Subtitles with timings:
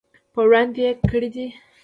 [0.33, 1.47] په وړاندې یې کړي دي.